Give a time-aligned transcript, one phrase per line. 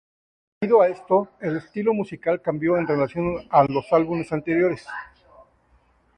[0.59, 4.87] Debido a esto, el estilo musical cambió en relación a los álbumes anteriores.